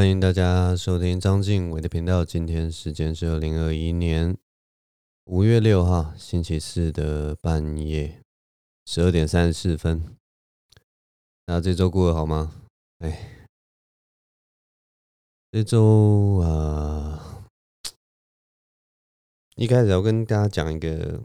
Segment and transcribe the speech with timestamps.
[0.00, 2.24] 欢迎大家收听张晋伟的频道。
[2.24, 4.34] 今天时间是二零二一年
[5.26, 8.22] 五月六号星期四的半夜
[8.86, 10.16] 十二点三十四分。
[11.44, 12.50] 那这周过得好吗？
[13.00, 13.46] 哎，
[15.52, 17.44] 这周啊，
[19.56, 21.22] 一开始要跟大家讲一个，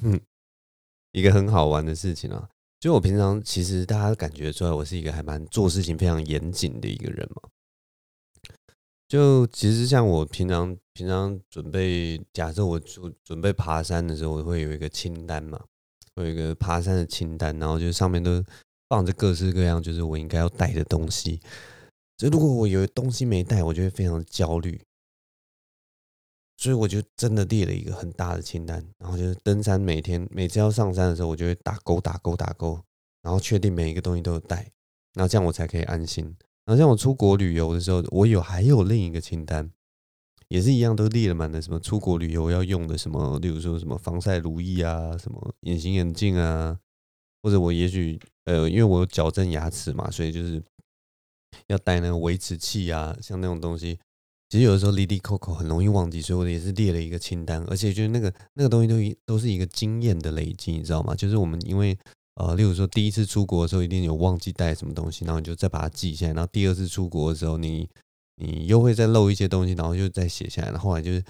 [0.00, 0.18] 哼，
[1.12, 2.48] 一个很好玩的事情啊。
[2.80, 7.42] 就我平常其实大家感觉出来，我是一个还蛮做事情非常严谨的一个人嘛。
[9.08, 15.58] 就其实像我平常平常准备，假设我准准备爬山的时候，我会有一个清单嘛，
[16.14, 18.44] 我有一个爬山的清单，然后就上面都
[18.90, 21.40] 放着各式各样，就是我应该要带的东西。
[22.18, 24.78] 就如果我有东西没带，我就会非常焦虑。
[26.58, 32.78] 所以我就真的列了一个很大的清单，然后就是登山，每天每次要上山的时候，我就会打勾打勾打勾，
[33.22, 34.70] 然后确定每一个东西都有带，
[35.14, 36.36] 然后这样我才可以安心。
[36.68, 39.70] 然后像我出国旅游的时候，我有还有另一个清单，
[40.48, 46.78] 也是一样都列了满的，什么出国旅游要用的什么，例如说什么防晒乳液啊，什么隐形眼镜啊，
[47.42, 50.62] 或者我也许呃，因为我有矫正牙齿嘛，所以就是
[51.68, 53.98] 要带那个维持器啊，像那种东西。
[54.50, 61.14] 其实有的时候，哩哩扣扣很容易忘记，所以我也是列了一个清单，而且就是那个那个东西都都是一个经验的累积，你知道吗？
[61.14, 61.98] 就是我们因为
[62.38, 67.88] 呃，例如说第一次出国的时候，一定有忘记带什么东西，然后你就再把它记下来，然后第二次出国的时候，你
[68.36, 71.24] 你又会再漏一些东西，然后就再写下来，然后后来就是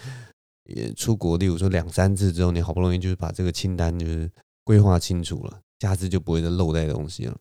[0.65, 4.31] 也出国，例如说两三次之后，你好不容易就是把这个清单就是
[4.65, 7.35] 规划清楚了，下次就不会再漏带东西了。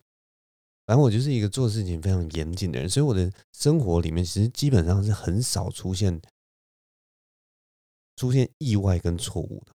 [0.85, 6.21] 反正我就是一个做事情非常严谨的人，所以我的生活里面其实基本上是很少出现
[8.15, 9.73] 出现意外跟错误的。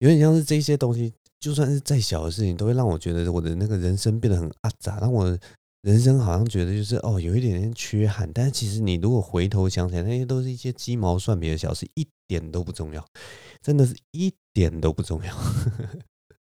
[0.00, 5.38] 有点像是这些东西，就算是再小的事情，都会让我觉得我的那个人生变得很阿杂，让我
[5.82, 8.32] 人生好像觉得就是哦，有一点点缺憾。
[8.32, 13.06] 但是其实你如果回头想起来，那些都是一些鸡毛蒜皮的小事，一点都不重要，
[13.60, 15.36] 真的是一点都不重要。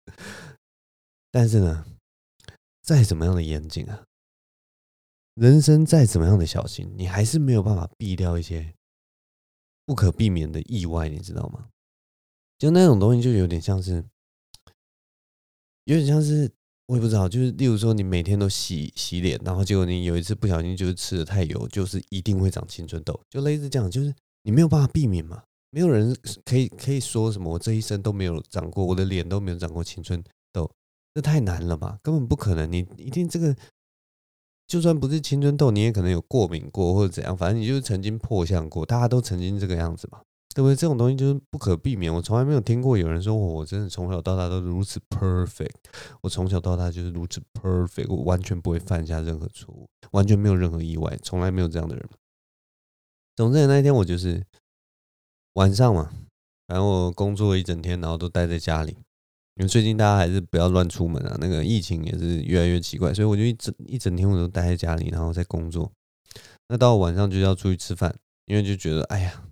[1.32, 1.84] 但是呢。
[2.86, 4.04] 再怎么样的严谨啊，
[5.36, 8.74] 人生再怎么样的小心，你还是没有办法避掉一些
[9.86, 11.70] 不可避免的意外，你知道吗？
[12.58, 14.04] 就那种东西，就有点像是，
[15.84, 16.50] 有点像是，
[16.86, 25.42] 我也不知道，就是例如说，你每天都洗洗脸，然后结果你有一次不小心就是吃的太油，就是一定会长青春痘，就类似这样，就是你没有办法避免嘛。
[25.70, 30.22] 没有人可以可以说什么，我这一生都没有长过，我的脸都没有长过青春
[30.52, 30.70] 痘。
[31.12, 32.70] 这太难了吧，根本不可能。
[32.70, 33.54] 你一定这个，
[34.66, 40.22] 就算不是青春痘，你也可能有过敏过或者怎样，反正你就是曾经破相过，大家都曾经这个样子嘛，
[40.54, 40.76] 对不对？
[40.76, 42.14] 这种东西就是不可避免。
[42.14, 45.74] 我从来没有听过有人说我真的从小到大都如此 perfect，
[46.22, 52.08] 我从小到大就是如此 perfect，我完全不会犯下任何错误，完全没有任何意外，从来没有这样的人。
[53.34, 54.44] 总之那一天我就是
[55.54, 56.12] 晚上嘛，
[56.68, 58.96] 反正我工作了一整天，然后都待在家里。
[59.56, 65.92] 因为最近大家还是不要乱出门啊，那个疫情也是越来越奇怪，所以我就一整一整天我都待在家里，然后在工作。
[66.68, 68.12] 那到晚上就要出去吃饭，
[68.46, 69.44] 因为就觉得，哎呀，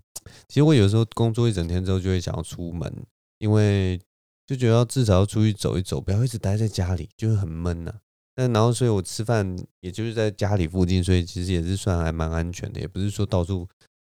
[0.53, 2.95] 其实我有时候工作一整天之后就会想要出门，
[3.39, 3.99] 因为
[4.47, 7.95] 就觉得至少要出去走一走，不要一直待在家里，就会很闷呐。
[8.35, 13.67] 但然后，所以我吃饭也就是在家里附近，所以其实也是算还蛮安全的，也不是说到处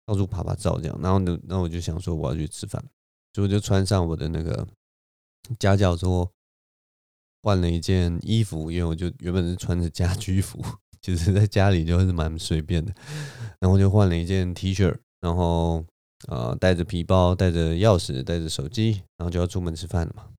[0.06, 1.00] 到处爬爬照这样。
[1.02, 2.84] 然后呢，那我就想说我要去吃饭，
[3.34, 4.68] 所以我就穿上我的那个。
[5.58, 6.30] 夹脚拖，
[7.44, 10.60] 换了一件衣服，因为我就原本是穿着家居服，
[11.02, 12.92] 其实在家里就是蛮随便的。
[13.62, 15.86] 然后就换了一件 T 恤，然后
[16.28, 20.32] 呃带着皮包，带着钥匙，带着手机，然后就要出门吃饭了嘛。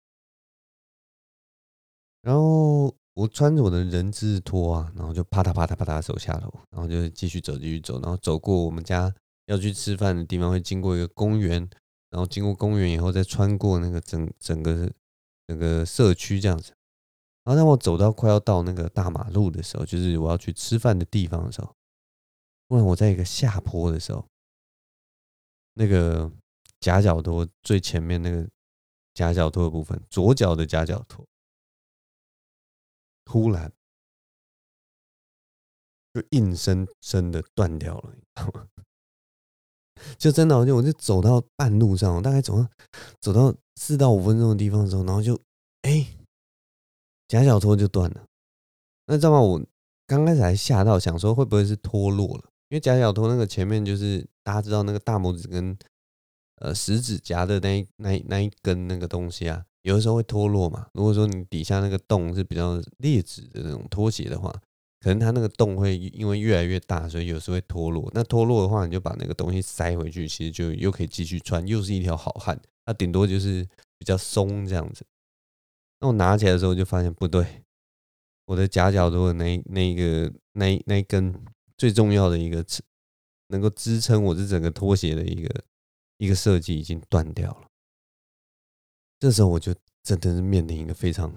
[2.23, 9.15] 然后我穿着我的人字拖啊，然后就啪嗒啪嗒啪嗒走下楼，然后就继续走，继续走，然后走过我们家
[9.47, 11.69] 要去吃饭的地方，会经过一个公园。
[12.09, 14.91] 然后经过公园以后，再穿过那个整整个
[15.49, 16.73] 整个社区这样子。
[17.45, 21.75] 然后当我走到快要到那个大马路的时候，就是我要去吃饭的地方的时候，
[22.69, 24.25] 突然我在一个下坡的时候，
[25.79, 26.31] 那个
[26.81, 28.49] 夹脚拖最前面那个
[29.13, 31.23] 夹脚拖的部分，左脚的夹脚拖，
[33.27, 33.71] 突然
[36.15, 38.15] 就硬生生的断掉了，
[40.17, 42.71] 就真的，我就我就走到半路上，我大概走到
[43.21, 45.39] 走到四到五分钟的地方的时候，然后就
[45.83, 46.07] 哎，
[47.29, 48.27] 夹脚拖就断了。
[49.07, 49.41] 那知道吗？
[49.41, 49.63] 我
[50.07, 52.51] 刚开始还吓到，想说会不会是脱落了？
[52.69, 55.77] 因为夹脚拖那个前面就是大家知道那个大拇指跟
[56.57, 60.89] 呃食指夹的那一那一那一根那个东西啊，有的时候会脱落嘛。
[60.95, 64.51] 如果说你底下那个洞是比较劣质的那种拖鞋的话，
[65.01, 68.11] 可能它那个洞会因为越来越大，所以有时候会脱落。
[68.13, 72.61] 那脱落的话，你就把那个东西塞回去，其实就又可以继续穿，又是一条好汉。
[72.85, 73.65] 它顶多就是
[73.99, 75.05] 比较松这样子。
[76.01, 77.63] 那我拿起来的时候就发现不对，
[78.47, 81.33] 我的夹脚拖的那那个那那一根
[81.77, 82.83] 最重要的一个支，
[83.49, 85.65] 能够支撑我这整个拖鞋的一个
[86.19, 87.69] 一个设计已经断掉了。
[89.19, 91.33] 这时候我就真的是面临一个非常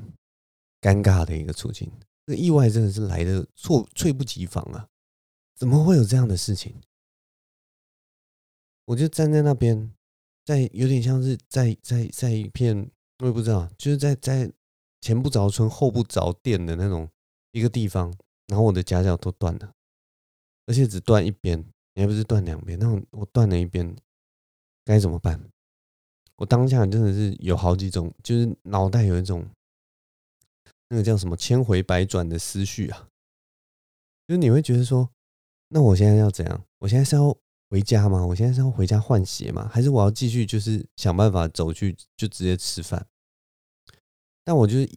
[0.82, 1.92] 尴尬的一个处境。
[2.26, 4.88] 这意外真的是来的猝猝不及防啊！
[5.56, 6.76] 怎么会有这样的事情？
[8.86, 9.92] 我就站在那边，
[10.46, 14.52] 在有点像是在在在一片我也不知道，就是在在
[15.02, 17.10] 前不着村后不着店的那种
[17.52, 18.14] 一个地方，
[18.46, 19.74] 然后我的夹脚都断了，
[20.70, 23.96] 而且只断一边，也不是断两边，那我断了一边，
[24.86, 25.50] 该怎么办？
[26.36, 29.50] 我当下真的是有好几种，就是脑袋有一种。
[30.92, 33.10] 那个叫什么千回百转的思绪啊，
[34.28, 35.08] 就是你会觉得说，
[35.68, 36.66] 那我现在要怎样？
[36.80, 37.38] 我现在是要
[37.70, 38.26] 回家吗？
[38.26, 39.70] 我现在是要回家换鞋吗？
[39.72, 43.06] 还是我要继续就是想办法走去就直接吃饭？
[44.44, 44.90] 但我就是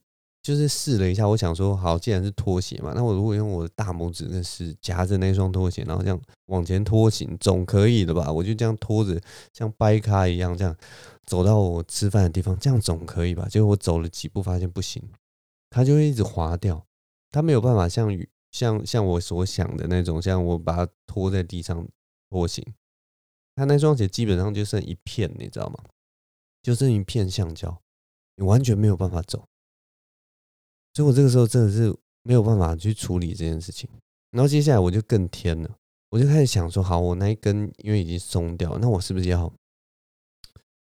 [0.42, 8.32] 就是试了一下，我想说，好，既然是拖鞋嘛，那我如果用我的大拇指那是夹着那双拖鞋，然后这样往前拖行，总可以的吧？
[8.32, 9.20] 我就这样拖着，
[9.52, 10.76] 像掰咖一样这样
[11.24, 13.46] 走到我吃饭的地方，这样总可以吧？
[13.48, 15.00] 结果我走了几步，发现不行。
[15.70, 16.84] 它就会一直滑掉，
[17.30, 18.10] 它没有办法像
[18.50, 21.86] 像像我所想的那种，像我把它拖在地上
[22.28, 22.66] 拖行。
[23.54, 25.78] 它那双鞋基本上就剩一片，你知道吗？
[26.62, 27.80] 就剩一片橡胶，
[28.36, 29.46] 你完全没有办法走。
[30.94, 33.88] 所以我这个时候真的是没有办法去处理这件事情。
[34.30, 35.76] 然后接下来我就更天了，
[36.10, 39.52] 我就开始想说，好，我那一根因为已经松掉，那我是不是要，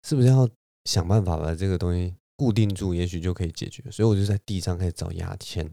[0.03, 0.49] 是不是要
[0.85, 2.15] 想办法把这个东西。
[2.37, 3.89] 固定住，也许就可以解决。
[3.93, 5.73] 所以我就在地上开始找牙签。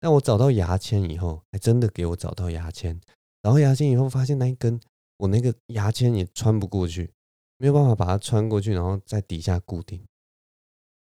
[0.00, 3.00] 那我找到牙签以后，还真的给我找到牙签。
[3.42, 4.80] 找到牙签以后，发现那一根
[5.16, 7.10] 我那个牙签也穿不过去，
[7.58, 10.06] 没有办法把它穿过去，然后在底下固定，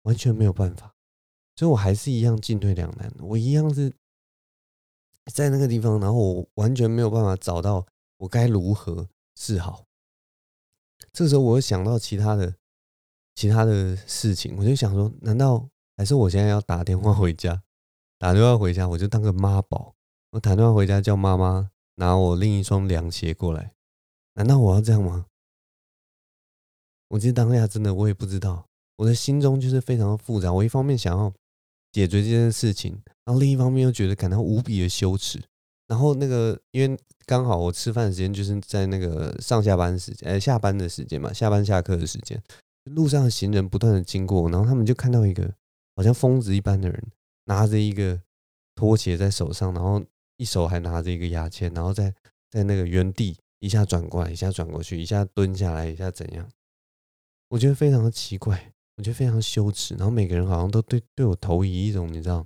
[0.01, 0.94] 完全没有办法。
[1.55, 3.11] 所以我还是一样进退两难。
[3.19, 3.93] 我一样是
[5.31, 7.85] 在那个地方，然后我完全没有办法找到
[8.17, 9.85] 我该如何是好。
[11.11, 12.55] 这时候我又想到其他的。
[13.37, 15.67] 其他的事情，我就想说，难道
[15.97, 17.63] 还是我现在要打电话回家？
[18.17, 19.93] 打电话回家，我就当个妈宝，
[20.29, 23.73] 我打电话回家叫妈妈拿我另一双凉鞋过来。
[24.35, 25.25] 难道我要这样吗？
[27.09, 30.53] 我其实当下真的我也不知道，我的心中就是非常的复杂。
[30.53, 31.33] 我一方面想要
[31.95, 32.91] 解决这件事情，
[33.23, 35.41] 然后另一方面又觉得感到无比的羞耻。
[35.87, 42.37] 然后那个，因为刚好我吃饭时间就是在那个上下班时间，呃，下班的时间嘛，下班下课的时间。
[42.83, 45.49] 路上的行人不断的经过，然后他们就看到一个
[45.95, 47.01] 好像疯子一般的人，
[47.45, 48.19] 拿着一个
[48.75, 50.03] 拖鞋在手上，然后
[50.35, 52.13] 一手还拿着一个牙签，然后在
[52.51, 56.45] 在那个原地一下转过来，一下转过去，一下蹲下来，一下怎样？
[57.47, 59.95] 我觉得非常的奇怪，我觉得非常羞耻。
[59.95, 62.45] 然后每个人好像都对对我投以一种你知道，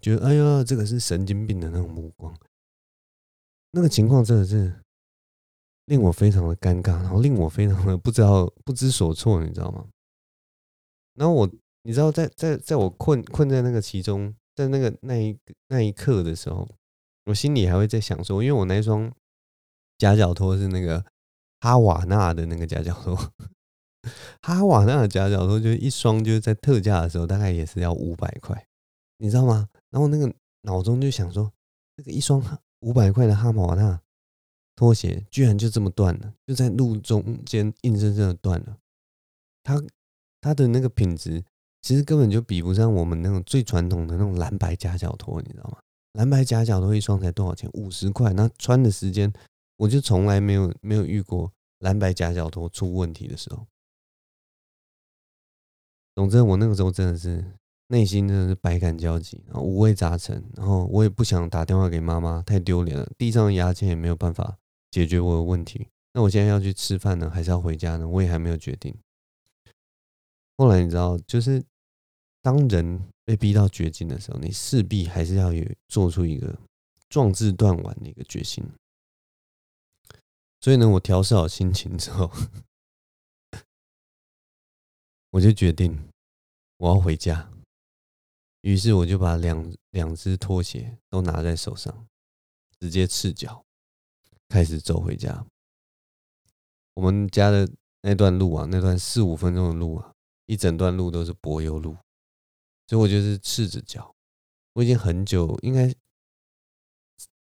[0.00, 2.34] 觉得哎呀，这个是神经病的那种目光。
[3.72, 4.74] 那个情况真的是。
[5.86, 9.84] 令我非常的尴尬，然后令我非常的不知道不知所措，你知道吗？
[11.14, 11.50] 然后我，
[11.82, 16.68] 你知道在，在在我困困在那个其中，在那个那一那一刻的时候，
[17.24, 19.12] 我心里还会在想说，因为我那一双
[19.98, 21.04] 夹脚拖是那个
[21.58, 23.16] 哈瓦那的那个夹脚拖，
[24.42, 28.66] 哈瓦那的夹脚拖就一双，就是在特价的时候大概也是要五百块，
[29.18, 29.68] 你知道吗？
[29.90, 31.52] 然后那个脑中就想说，
[31.96, 32.42] 这个一双
[32.80, 34.00] 五百块的哈瓦那。
[34.76, 38.78] 拖鞋居然就这么断了，就在路中间硬生生的断了。
[39.62, 39.78] 它
[40.40, 41.44] 它的那个品质
[41.82, 45.76] 其实根本就比不上我们那种最传统的那种蓝白夹脚拖，你知道吗？
[46.14, 47.68] 蓝白夹脚拖一双才多少钱？
[47.74, 48.32] 五十块。
[48.32, 49.30] 那穿的时间，
[49.76, 53.66] 我就从来没有没有遇过蓝白夹脚拖出问题的时候。
[56.14, 57.44] 总之，我那个时候真的是
[57.88, 60.44] 内心真的是百感交集，然后五味杂陈。
[60.56, 63.10] 然后我也不想打电话给妈妈，太丢脸了。
[63.16, 64.56] 地上的牙签也没有办法。
[64.92, 68.08] 解决我的问题，那我现在要去吃饭呢，还是要回家呢？
[68.08, 68.92] 我也还没有决定。
[70.56, 71.62] 后来你知道，就是
[72.42, 76.58] 当人被逼到绝境的时候，你势必还是要有做出一个
[77.08, 78.64] 壮志断腕的一个决心。
[80.60, 82.28] 所以呢，我调试好心情之后，
[85.30, 86.08] 我就决定
[86.76, 87.50] 我要回家。
[88.62, 92.06] 于是我就把两两只拖鞋都拿在手上，
[92.78, 93.64] 直接赤脚。
[94.48, 95.46] 开始走回家，
[96.94, 97.70] 我们家的
[98.02, 100.12] 那段路啊，那段四五分钟的路啊，
[100.46, 101.96] 一整段路都是柏油路，
[102.88, 104.12] 所以我就是赤着脚。
[104.72, 105.94] 我已经很久，应该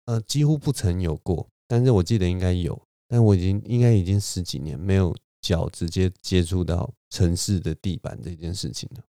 [0.05, 9.01] 呃几乎不曾有过，但是我记得应该有，但我已经应该已经十几年没有脚直接接触到城市的地板这件事情呢。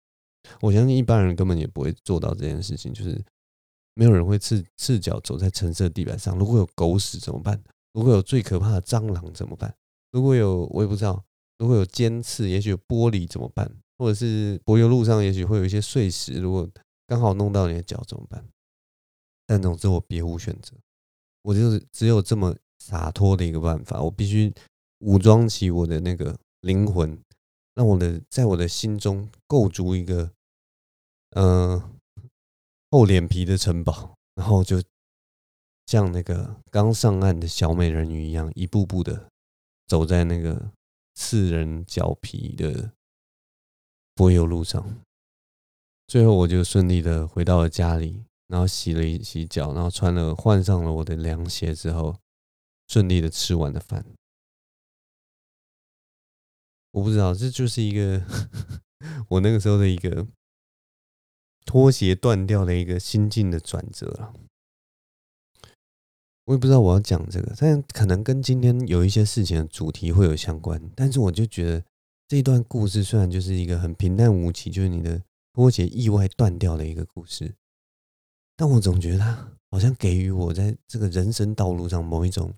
[0.60, 3.22] 我相信一般人根本也不会做到这件事情，就是
[3.94, 6.38] 没有人会赤赤脚走在城市的地板上。
[6.38, 7.62] 如果有狗屎怎么办？
[7.92, 9.74] 如果有最可怕的蟑螂怎么办？
[10.12, 11.22] 如果有我也不知道，
[11.58, 13.70] 如果有尖刺，也许有玻璃怎么办？
[13.98, 16.68] 或者是柏油路上也许会有一些碎石，如果
[17.06, 18.48] 刚好弄到你的脚怎么办？
[19.46, 20.72] 但总之我别无选择，
[21.42, 24.54] 我就是只有这么洒脱的一个办法，我必须
[25.00, 27.18] 武装起我的那个灵魂，
[27.78, 30.28] 让我的在我的心中构筑一个。
[31.32, 31.78] 嗯、
[32.90, 34.82] 厚脸皮的城堡，然后就
[35.84, 39.28] 像那个刚上岸的小美人鱼一样，一步步的
[39.86, 40.72] 走在那个
[41.14, 42.92] 刺人脚皮的
[44.14, 45.04] 柏油路上。
[46.06, 52.16] 最后，我就顺利的回到了家里，然后洗了一洗脚，然后穿了换上了我的凉鞋之后，
[52.86, 54.02] 顺利的吃完了饭。
[56.98, 58.22] 我不知道，这就是一个
[59.28, 60.26] 我那个时候的一个。
[61.64, 64.32] 拖鞋断掉的一个心境的转折了，
[66.46, 70.80] 我也不知道我要讲这个，但可能跟今天有一些事情的主题会有相关。
[70.96, 71.84] 但是我就觉得
[72.26, 77.54] 这一段故事虽然就是一个很平淡无奇，就是你的拖鞋意外断掉的一个故事，
[78.56, 82.54] 但我总觉得它好像给予我在这个人生道路上某一种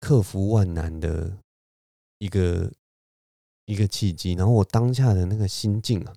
[0.00, 1.36] 克服万难的
[2.20, 2.72] 一个
[3.66, 4.32] 一个契机。
[4.32, 6.12] 然后我当下的那个心境啊。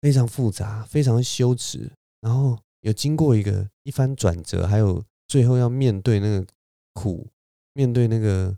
[0.00, 1.90] 非常复杂，非常羞耻，
[2.20, 6.46] 然后有经过一个一番转折，还有最后要面对那个
[6.92, 7.26] 苦，
[7.72, 8.56] 面对那个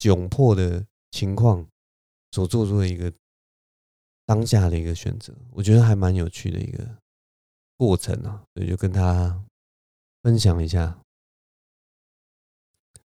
[0.00, 1.64] 窘迫的情况，
[2.32, 3.12] 所做出的一个
[4.26, 6.84] 当下的一个选择，我觉得还蛮有趣的一个
[7.76, 9.40] 过程啊，所以就跟他
[10.24, 10.98] 分享一下。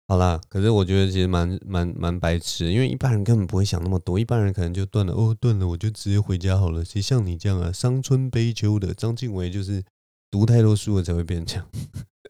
[0.09, 6.85] 好啦，可是我觉得其实蛮蛮蛮白痴，因为一般人根本不会想那么多，一般人可能就断了哦，断了我就直接回家好了。
[6.85, 9.83] 谁像你这样啊，伤春悲秋的张静伟就是
[10.31, 11.69] 读太多书了才会变这样。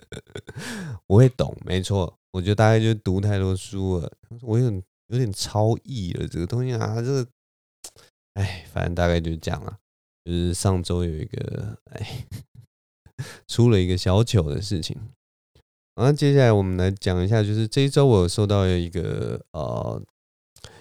[1.07, 7.27] 我会懂，没错，我觉得大概就是读太多书了，我有点有点超意了这个东西啊，这个，
[8.35, 9.77] 哎，反正大概就是这样啊，
[10.25, 12.25] 就是上周有一个哎，
[13.47, 14.99] 出了一个小糗的事情。
[15.99, 20.03] 那接下来我们来讲一下，就是这一周我收到一个呃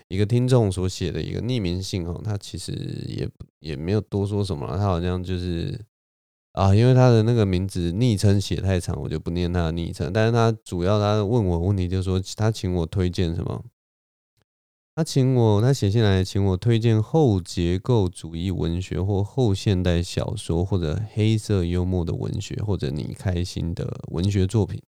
[0.09, 2.73] 一个听众所写的一个匿名信哦，他其实
[3.07, 3.27] 也
[3.59, 5.79] 也没有多说什么，他好像就是
[6.51, 10.11] 啊，因为他的那个名字昵称写太长，我就不念他的昵称。
[10.11, 13.63] 但是他主要他问我问题，就是说他请我推荐什么？
[14.95, 24.81] 他请我他写信来请我推荐后结构主义文学或后现代小说，或者黑色幽默的文学，或者你开心的文学作品。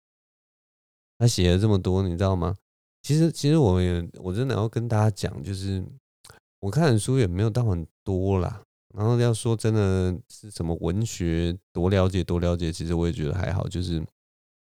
[1.25, 2.55] 他写了这么多，你知道吗？
[3.03, 5.83] 其实，其实我也我真的要跟大家讲，就是
[6.61, 8.61] 我看的书也没有到很多啦。
[8.95, 13.67] 然后要说真的是什么文学多了解多了解，其实我也觉得还好。
[13.67, 14.05] 就是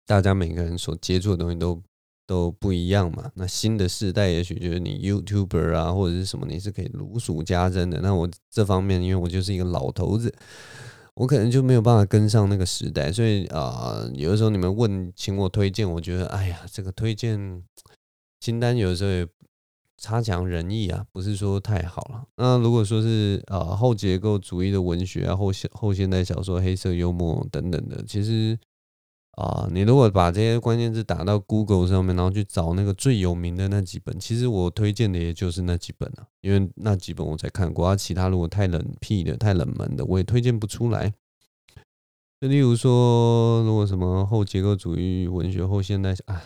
[0.06, 1.80] 大家每个人所接触的东西都
[2.26, 3.30] 都不一样嘛。
[3.34, 8.00] 那新的世代也许就是你 YouTuber 啊或者是什么，你是可以如数家珍的。
[8.00, 10.34] 那我这方面，因为我就是一个老头子。
[11.20, 17.62] 我可能就没有办法跟上那个时代，所以啊、有的时候你们问，请我推荐，我觉得，哎呀，这个推荐
[18.40, 19.28] 清单有的时候也
[19.98, 22.24] 差强人意啊，不是说太好了。
[22.38, 28.58] 那如果说是啊、呃，后结构主义的文学啊，后现后现代小说、黑色幽默等等的，其实
[29.32, 41.14] 啊、你如果把这些关键字打到 Google 上面，然后去找那个最有名的那几本，其实我推荐的也就是那几本了，因为那几本我才看过，啊，其他如果太冷僻的、太冷门的，我也推荐不出来。
[42.40, 46.42] 就例如说，如果什么后结构主义文学、后现代啊，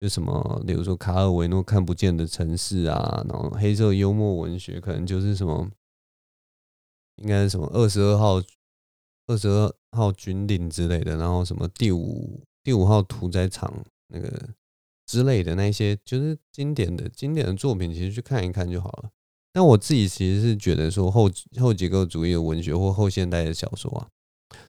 [0.00, 5.68] 就什么，例如说卡尔维诺看不见的城市啊，然后黑色幽默文学，可能就是什么，
[7.16, 8.40] 应该是什么二十二号、
[9.26, 13.72] 二十二号军令之类的，然后什么第五第五号屠宰场
[14.08, 14.48] 那个
[15.06, 19.10] 之类的那些，就是经典的经典的作品，其实去看一看就好了。
[19.52, 24.08] 但我自己其实是觉得说后后结构主义的文学或后现代的小说啊。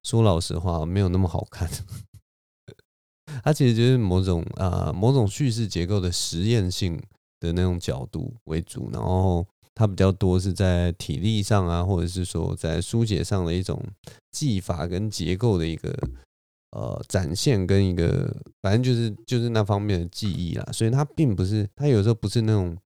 [0.03, 1.69] 说老实话，没有那么好看。
[3.43, 7.01] 它其实就是某种啊、某种叙事结构的实验性
[7.39, 9.45] 的那种角度为主，然后
[9.79, 13.81] 它比较多是在体力上啊，或者是说在书写上的一种
[14.29, 15.97] 技法跟结构的一个
[16.71, 20.69] 呃展现，跟一个反正就是就是那方面的记忆啦。
[20.73, 22.77] 所以它并不是，它有时候不是那种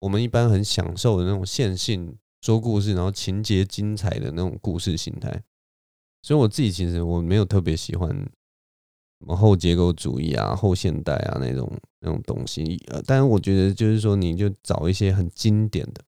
[0.00, 5.42] 我们一般很享受的那种线性说故事，然后情节精彩的那种故事形态。
[6.20, 12.78] 所以我自己其实我没有特别喜欢什么后结构主义啊、后现代啊那种那种东西。
[12.88, 16.04] 呃，但是我觉得就是说，你就找一些很经典的。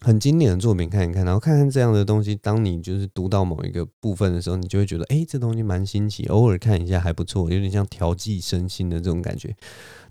[0.00, 2.36] 很经典的作品看一看，然后看看这样的东西。
[2.36, 9.54] 当你就是读到某一个部分的时候，你就会觉得，哎，这东西蛮新奇，偶尔看一下还不错，有点像调剂身心的这种感觉。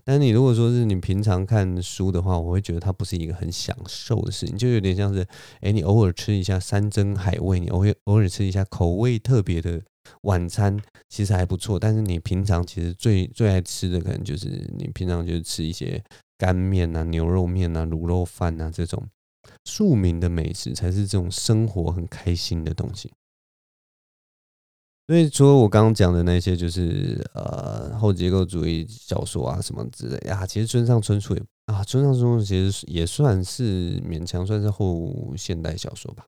[0.02, 5.24] 但你如果说是你平常看书的话，我会觉得它不是一个很享受的事情，就有点像是，
[5.60, 9.80] 哎，你偶尔吃一下山珍海味，你偶尔偶尔吃一下口味特别的
[10.22, 10.76] 晚餐，
[11.08, 11.78] 其实还不错。
[11.78, 16.02] 但是你平常其实最最爱吃的，可能就是你平常就是吃一些
[16.36, 19.06] 干面啊、牛肉面啊、卤肉饭啊这种。
[19.64, 23.12] 庶民的美食才是这种生活很开心的东西。
[25.06, 36.24] 所以，除了我刚刚讲的那些，就是呃后结构主义小说啊什么之类啊，其实村上春树也啊，村上春树其实也算是勉强算是后现代小说吧。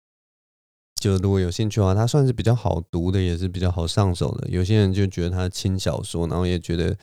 [1.01, 4.49] 就如果有兴趣的话，它算是比较好读的，也是比较好上手的。
[4.51, 6.97] 有些人就觉得它轻小说，然后也觉得。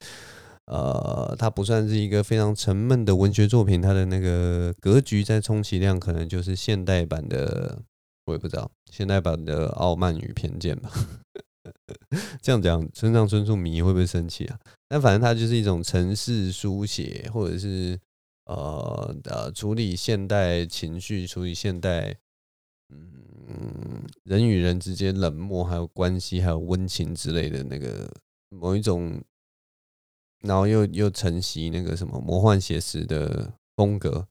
[0.65, 7.81] 呃，它不算是一个非常沉闷的文学作品，它的那个格局再充其量可能就是现代版的，
[8.25, 10.89] 我也不知道现代版的《傲慢与偏见》吧。
[12.41, 14.57] 这样讲，村上春树迷会不会生气啊？
[14.87, 17.99] 但反正它就是一种城市书写，或者是
[18.45, 22.15] 呃呃处理现代情绪、处理现代
[22.89, 28.09] 嗯人与人之间冷漠、还有关系、还有温情之类的那个
[28.49, 29.21] 某一种。
[30.43, 34.27] 然后又又承袭那个什么魔幻写实的风格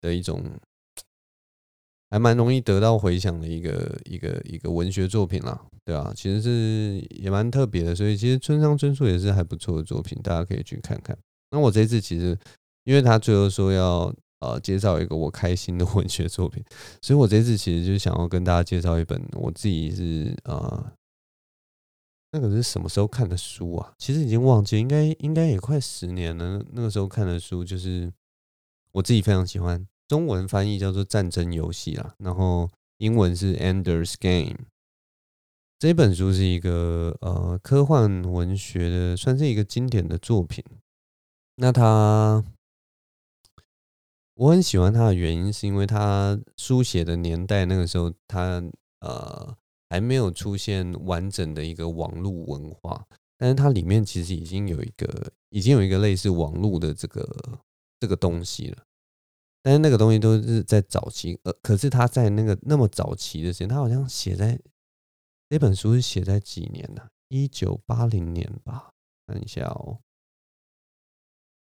[0.00, 0.42] 的一种，
[2.10, 11.16] 还蛮容易得到回响的一个一个一个文学作品啦，对啊，其实是也蛮特别的，所以其实村上春树也是还不错的作品，大家可以去看看。
[11.50, 12.38] 那我这次其实，
[12.84, 16.62] 因为他最后说要呃介绍一个我开心的文学作品，
[17.00, 20.92] 所以我这次其实就想要跟大家介绍一本我自己是呃。
[22.38, 23.94] 那个是什么时候看的书啊？
[23.96, 26.62] 其实已经忘记，应该应该也快十年了。
[26.72, 28.12] 那个时候看的书就是
[28.92, 34.54] 我自己非常喜欢，中文翻译叫做《战争游戏》啦，然后英文是《Ender's Game》。
[35.78, 40.62] 这本书是一个呃科幻文学的，算是一个经典的作品。
[41.54, 42.44] 那它
[44.34, 48.62] 我很喜欢它的原因，是因为它书写的年代，那个时候它
[49.00, 49.56] 呃。
[49.88, 53.06] 还没有出现完整的一个网络文化，
[53.38, 57.60] 但是它里面其实已经有一个，已经有一个类似网络的这个
[58.00, 58.84] 这个东西了。
[59.62, 64.58] 但是那个东西都是在早期，呃，可是他在那个那么早期的时间，他好像写在
[65.48, 67.08] 这本书是写在几年呢？
[67.28, 68.92] 一九八零年吧？
[69.26, 69.98] 看一下哦，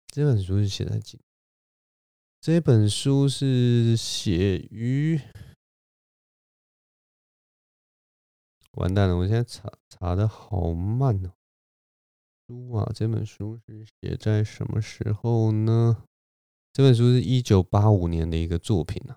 [0.07, 1.21] 这本书是写在几？
[2.41, 5.21] 这本书是写于。
[8.77, 9.17] 完蛋了！
[9.17, 11.31] 我现在查查的好慢哦。
[12.47, 16.03] 书啊，这本书是写在什么时候呢？
[16.73, 19.17] 这本书是一九八五年的一个作品啊。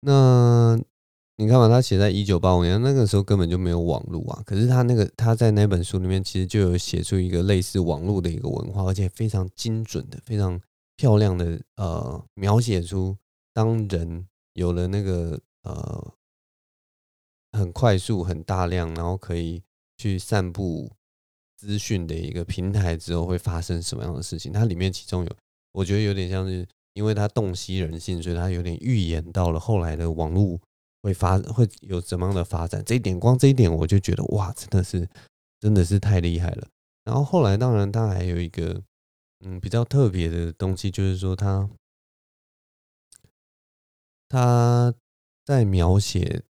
[0.00, 0.78] 那
[1.36, 4.42] 你看嘛，他写在一九八五年，那个时候根本就没有网络啊。
[4.46, 10.60] 可是他那个他在那本书里面，其实就有写出一个类似网络的一个文化，而且非常精准的、非常
[10.96, 13.16] 漂亮的呃，描写出
[13.52, 16.14] 当人有了那个呃。
[17.56, 19.62] 很快速、很大量，然后可以
[19.96, 20.92] 去散布
[21.56, 24.52] 资讯的一个平台之后，会发生什么样的事情？
[24.52, 25.36] 它里面其中有，
[25.72, 30.60] 我觉得有点像是，因为它洞悉人性，所以它有点预言到了后来的网络
[31.02, 32.84] 会发会有怎么样的发展。
[32.84, 35.08] 这一点，光这一点，我就觉得哇，真的是
[35.58, 36.68] 真的是太厉害了。
[37.04, 38.82] 然后后来，当然，它还有一个
[39.40, 41.68] 嗯比较特别的东西，就是说它
[44.28, 44.94] 它
[45.44, 46.42] 在描写。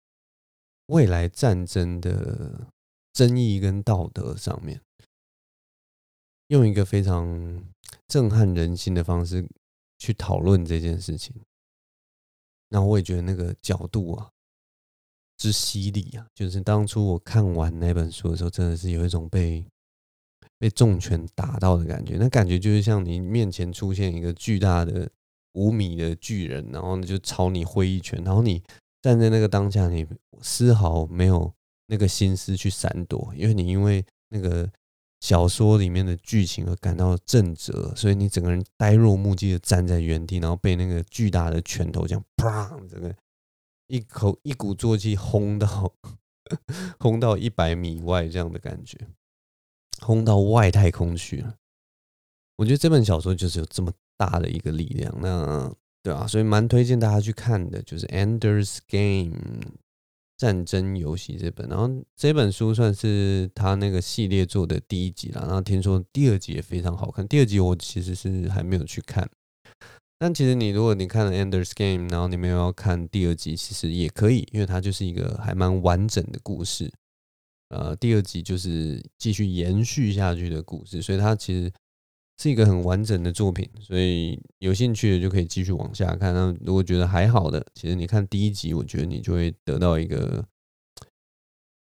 [0.87, 2.69] 未来战争的
[3.13, 4.81] 争议跟道德上面，
[6.47, 7.65] 用一个非常
[8.07, 9.45] 震撼人心的方式
[9.99, 11.35] 去讨论这件事情，
[12.69, 14.31] 那我也觉得那个角度啊
[15.37, 19.67] 之犀利啊，就是当初我看完那本书的时候，真的是有一种被
[20.59, 22.17] 被重拳打到的感觉。
[22.17, 25.11] 那感觉就是像你面前出现一个巨大的
[25.55, 28.63] 五米的巨人，然后呢就朝你挥一拳，然后你。
[29.07, 30.05] 站在那个当下，你
[30.43, 31.55] 丝毫没有
[31.87, 34.69] 那个心思去闪躲，因为你因为那个
[35.21, 43.15] 小说里面的剧情而感到震折，所以你整个人呆若木鸡的站在原地，然后被那个巨大的拳头这样砰，这个
[43.87, 45.95] 一口一鼓作气轰到
[46.99, 48.99] 轰到一百米外这样的感觉，
[50.01, 51.55] 轰到外太空去了。
[52.57, 55.17] 我觉得这本小说就是有这么大的一个力量。
[55.21, 55.73] 那。
[56.07, 59.37] 对啊，所以蛮推荐大家去看的，就是《Ender's Game》
[60.37, 65.41] 战争游戏》这本，然后这本书算是他那个系列做的第一集了。
[65.41, 69.29] 然后听说第二集也非常好看，第二集我其实是还没有去看。
[70.17, 76.89] 但其实你如果你看了《Ender's Game》，然后你没有要看第二集，其实也可以，因为它就是一个还蛮完整的故事。
[77.71, 81.69] 呃，第二集就是继续延续下去的故事，所以它其实
[82.39, 83.69] 是一个很完整的作品。
[83.81, 86.33] 所以有兴趣的就可以继续往下看。
[86.33, 90.45] 那如果觉得还好的，其实你看第一集，我觉得你就会得到一个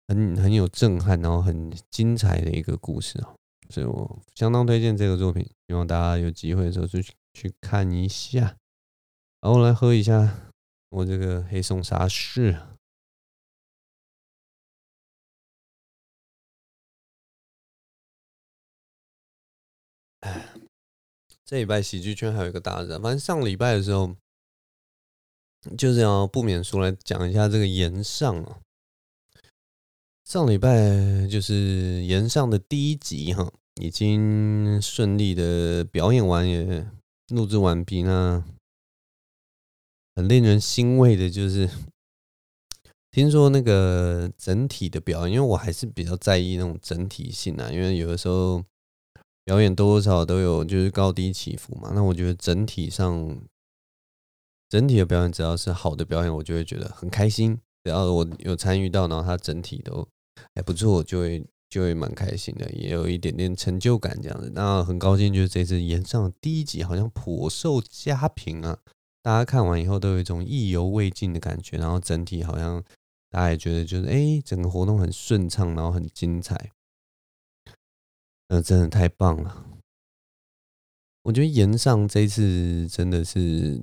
[0.09, 3.35] 很很有震撼，然后很精彩的一个故事啊。
[3.71, 7.13] 所以我相当推荐这个作品，希望大家有机会的时候就去。
[7.35, 8.59] 去看一下，
[9.41, 10.53] 然后来喝一下
[10.91, 12.55] 我这个黑松沙士。
[21.45, 24.15] 这礼拜喜剧圈还有一个大事，反正上礼拜的时候，
[25.77, 28.59] 就是要不免说来讲一下这个炎上啊。
[30.25, 36.87] 上礼拜就是炎上的第一集哈，已经顺利的表演完也。
[37.29, 38.45] 录制完毕，那
[40.15, 41.71] 很令人欣慰的就是，
[43.11, 48.63] 听说那个整体的表演，因为我还是比较在意那种整体性啊，因为有的时候
[49.45, 51.93] 表演多多少都有就是高低起伏嘛。
[51.95, 53.39] 那我觉得整体上，
[54.69, 57.59] 整体的表演只要是好的表演，我就会觉得很开心。
[57.85, 60.07] 只要我有参与到，然后它整体都
[60.55, 61.45] 还不错，就会。
[61.73, 64.53] 就会蛮开心的，也有一点点成就感这样子。
[64.55, 68.77] 那很高兴，就是这次演上第一集好像颇受佳评啊，
[69.23, 71.79] 大家看完以后都有一种意犹未尽的感觉。
[71.79, 72.85] 然后整体好像
[73.31, 76.71] 大家也觉得就是哎，整个活动很顺畅，然后很精彩。
[78.55, 79.65] 那真的太棒了！
[81.23, 83.83] 我觉得炎上这次真的是，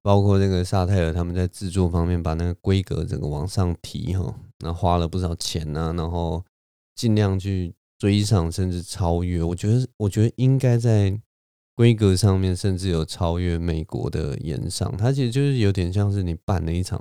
[0.00, 6.44] 包括那个萨泰尔他们在制作方面把那个规格整个往上提哈，那花了不少钱呐，然后。
[6.94, 9.40] 尽量去追上，甚至超越。
[9.40, 11.16] 我觉得，我觉得应该在
[11.76, 14.96] 规格上面，甚至有超越美国的炎上。
[14.96, 17.00] 它其实就是有点像是你办了一场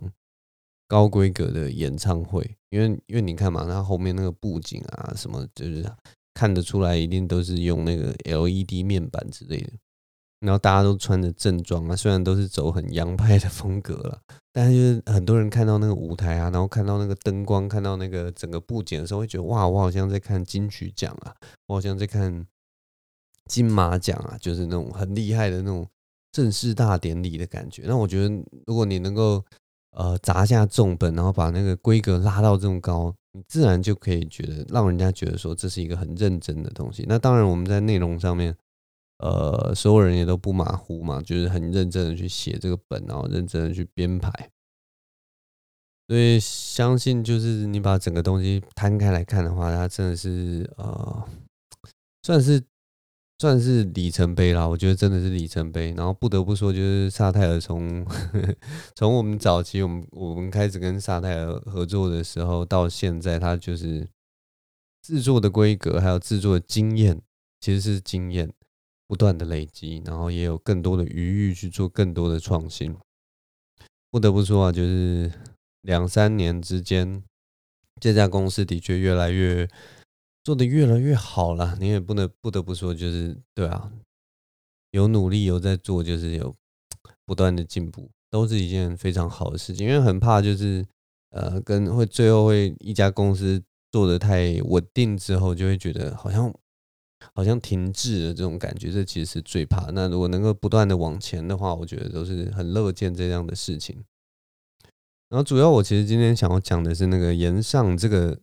[0.88, 5.82] 高规格的演唱会，因为因为你看嘛，它后面那个布景啊，什么就是
[6.38, 9.72] 看得出来，一定都是用那个 LED 面板之类的。
[10.40, 14.22] 然后大家都穿着正装啊，虽然都是走很洋派的风格了，
[14.54, 21.34] 但是就是很多人看到那个舞台啊，然后看到那个灯光，看到那个整个布景的时候，会觉得哇，我好像在看金曲奖啊，
[21.66, 22.46] 我好像在看
[23.46, 25.88] 金马奖啊，就是那种很厉害的那种
[26.32, 27.86] 正式大典礼的感觉。
[27.88, 28.36] 那我觉得，
[28.68, 29.44] 如果你能够
[29.96, 37.06] 呃砸下重本，然后把那个规格拉到这么高，你自然就可以觉得让人家觉得说这是一个很认真的东西。
[37.08, 38.56] 那当然，我们在内容上面。
[39.20, 44.32] 呃，所有人也都不马虎嘛，就是很认真的去写这个本，然后认真的去编排。
[46.08, 51.28] 所以相信，就是你把整个东西摊开来看的话，它真的是呃，
[52.22, 52.62] 算是
[53.40, 54.68] 算是里程碑啦。
[54.68, 55.94] 我觉得真的是里程碑。
[55.98, 58.06] 然后不得不说，就是萨泰尔从
[58.96, 64.08] 从我们早期，我们我们开始跟萨泰尔合作的时候，到现在，他就是
[65.02, 67.22] 制作的规格还有制作的经验，
[67.60, 68.52] 其实是经验。
[69.10, 72.94] 不断的累积，然后也有更多的余裕去做更多的创新。
[74.12, 75.32] 不得不说啊，就是
[75.84, 77.24] 两三年之间，
[78.02, 79.66] 这家公司的确越来越
[80.48, 81.76] 做的越来越好了。
[81.78, 83.92] 你也不能不得不说，就是对啊，
[84.92, 86.56] 有努力有在做，就是有
[87.26, 89.86] 不断的进步，都是一件非常好的事情。
[89.86, 90.86] 因为很怕就是
[91.32, 96.50] 呃，跟会最后会一家公司做的太稳定之后，就会觉得好像。
[97.34, 99.90] 好像停滞的这种感觉，这其实是最怕。
[99.92, 104.06] 那如果能够不断的往前的话，我觉得都是很乐见这样的事情。
[105.28, 108.40] 然后主要我其实今天想要讲的是那个炎上这个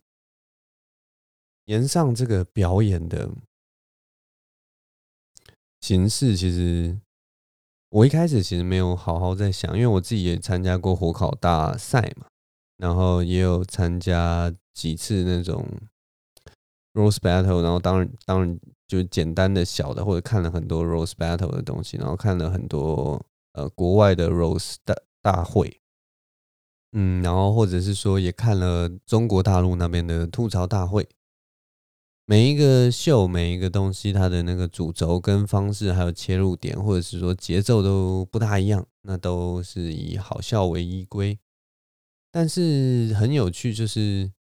[1.65, 3.29] 炎上这个表演的
[5.81, 6.99] 形式，其实
[7.89, 12.27] 我一开始其实没有好好在想，因为我自己也参加过火烤大赛嘛，
[12.77, 15.67] 然后也有参加几次那种。
[16.95, 25.81] Rose Battle，然后当然当然就简单的小的，或者看了很多 Rose Battle 的东西，然后看了很多呃国外的 Rose 大大会，
[26.93, 31.05] 嗯，然后或者是说也看了中国大陆那边的吐槽大会。
[32.25, 41.39] 每一个秀，每一个东西，它的那个主轴跟方式，还有切入点，或者是说节奏都不大一样，那都是以好笑为依归。
[42.31, 44.31] 但是很有趣，就是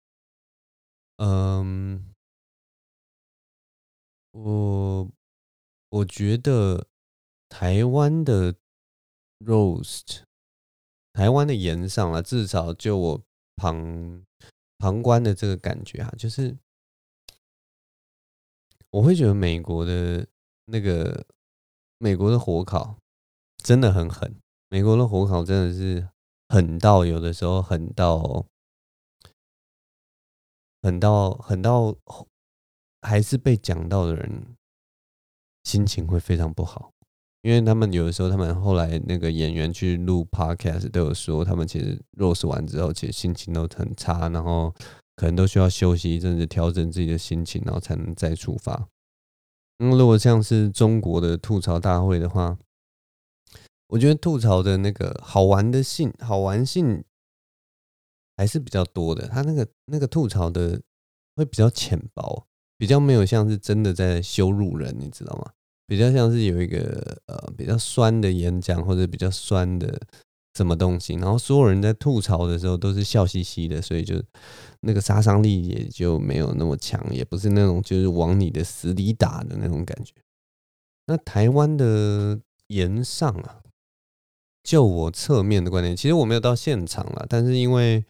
[1.18, 2.10] 嗯。
[4.36, 5.08] 我
[5.90, 6.88] 我觉得
[7.48, 8.56] 台湾的
[9.38, 10.22] roast，
[11.12, 13.22] 台湾的盐上啊，至少就我
[13.54, 14.24] 旁
[14.76, 16.58] 旁观的这个感觉啊，就是
[18.94, 20.24] 我会觉得美国的
[20.66, 21.26] 那个
[21.98, 22.96] 美国的火烤
[23.56, 24.36] 真的很狠，
[24.68, 26.08] 美国的火烤真的是
[26.48, 28.46] 狠到有的时候狠到
[30.80, 31.96] 狠到狠到
[33.02, 34.54] 还是被讲到的人
[35.64, 36.92] 心情会非常不好。
[37.42, 44.72] 因为他们有的时候，他们后来那个演员去录 podcast 都有说，他们其实 roast 完之后，其实心情都很差，然后
[45.16, 48.88] 可能都需要休息一阵子，调整自己的心情，然后才能再出发。
[49.78, 52.58] 嗯，如果像是中国的吐槽大会的话，
[53.88, 57.04] 我觉得吐槽的那个好玩的性、好玩性
[58.36, 59.28] 还是比较多的。
[59.28, 60.80] 他那个那个吐槽的
[61.36, 62.46] 会比较浅薄，
[62.76, 65.52] 比较没有像是真的在羞辱人，你知道吗？
[65.86, 70.00] 比较像是有一个呃比较酸的演讲，或者比较酸的
[70.54, 74.22] 什么东西，然后所有人在吐槽的时候都是笑嘻嘻的，所以就
[74.80, 80.12] 那个杀伤力也就没有那么强，也不是那种就是往你的死里打的那种感觉。
[81.06, 83.60] 那台湾的岩上啊，
[84.62, 88.04] 就我侧面的观点，其实我没有到现场了，但是因为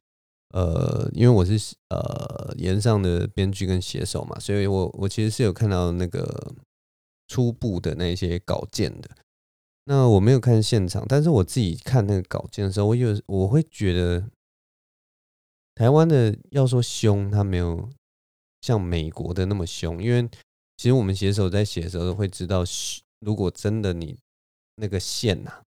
[0.50, 6.54] 呃因为我是呃岩上的编剧跟写手嘛，所以我我其实是有看到那个。
[7.26, 9.08] 初步的那些稿件的，
[9.86, 14.30] 那我没有看现场，但是我自己看那个稿件的时候，我有我会觉得，
[15.74, 17.90] 台湾的要说凶，他没有
[18.62, 20.26] 像美国的那么凶，因为
[20.78, 22.64] 其实我们写手在写的时候会知道，
[23.20, 24.16] 如果真的你
[24.76, 25.62] 那个线呐、啊、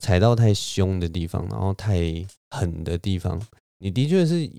[0.00, 3.40] 踩到太凶的地方，然后太狠的地方，
[3.78, 4.50] 你的确是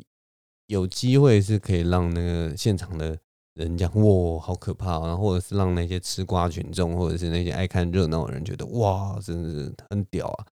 [0.68, 3.20] 有机会是可以让那个现场的。
[3.56, 10.46] 人讲哇，好可怕，然后或者是让那些吃瓜群众，或者是那些爱看热闹的人觉得哇，真的是很屌啊！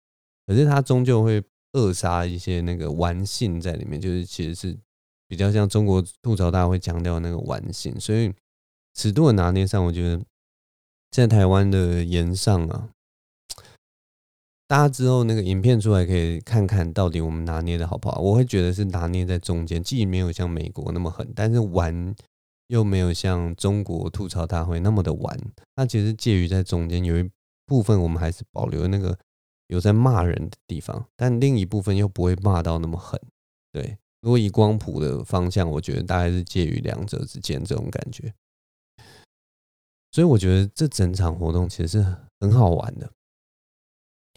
[0.46, 4.78] 可是他终究会扼杀一些那个玩性在里面，就是其实是
[5.28, 8.32] 比较像中国吐槽大会强调那个玩性，所以
[8.94, 10.24] 尺度的拿捏上，我觉得
[11.10, 12.90] 在台湾的炎上啊，
[14.68, 18.22] 大家之后那个影片出来可以看看到底我们拿捏的好不好？
[18.22, 22.16] 我会觉得是拿捏在中间，既没有像美国那么狠，但是玩。
[22.72, 25.38] 又没有像中国吐槽大会那么的玩，
[25.76, 27.30] 那其实介于在中间，有一
[27.66, 29.20] 部分我们还是保留那个
[29.68, 33.20] 有在骂人的地方，但另一部分又不会骂到那么狠。
[33.74, 38.34] 对，如果以光谱的方向，我觉得大概是介于两者之间这种感觉。
[40.14, 43.12] 所以我觉得这整场活动其实是很好玩的。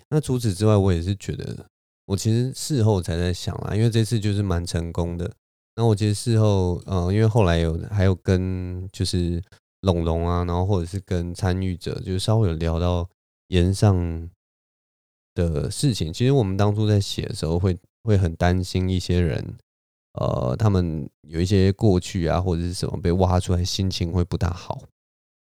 [0.08, 1.66] 那除此之外，我也是觉得，
[2.06, 5.32] 我其实事后才在想啦，因为这次就是蛮成功的。
[5.76, 9.42] 那我其实事后，呃，因为后来有还有跟就是
[9.80, 13.08] 龙龙啊，然后或者是跟参与者，就稍微有聊到
[13.48, 14.30] 炎上
[15.34, 16.12] 的事情。
[16.12, 19.56] 其实我们当初在写的时候会，会很担心一些人，
[20.12, 24.80] 呃，他们有一些过去啊，或者是什么被挖出来，心情会不大好。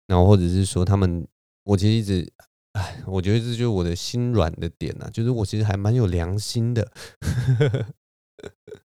[0.07, 1.27] 然后或者是说他们，
[1.65, 2.27] 我其实一直，
[2.73, 6.91] 哎，我觉得这就是我的心软的点啊，就是我其实还蛮有良心的。